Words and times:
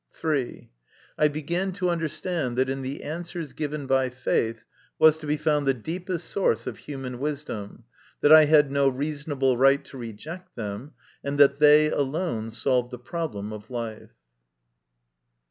(3) 0.13 0.71
I 1.19 1.27
began 1.27 1.71
to 1.73 1.91
understand 1.91 2.57
that 2.57 2.71
in 2.71 2.81
the 2.81 3.03
answers 3.03 3.53
given 3.53 3.85
by 3.85 4.09
faith 4.09 4.65
was 4.97 5.15
to 5.19 5.27
be 5.27 5.37
found 5.37 5.67
the 5.67 5.75
deepest 5.75 6.27
source 6.27 6.65
of 6.65 6.79
human 6.79 7.19
wisdom, 7.19 7.83
that 8.21 8.31
I 8.31 8.45
had 8.45 8.71
no 8.71 8.89
reasonable 8.89 9.57
right 9.57 9.85
to 9.85 9.99
reject 9.99 10.55
them, 10.55 10.93
and 11.23 11.37
that 11.37 11.59
they 11.59 11.91
alone 11.91 12.49
solved 12.49 12.89
the 12.89 12.97
problem 12.97 13.53
of 13.53 13.69
life. 13.69 14.13